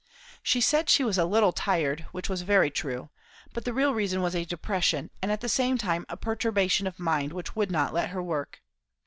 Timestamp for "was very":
2.27-2.71